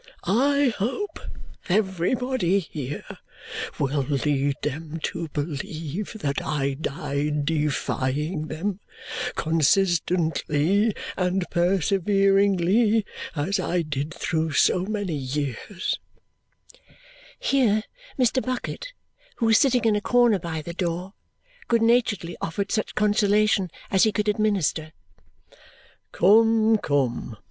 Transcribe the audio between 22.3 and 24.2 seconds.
offered such consolation as he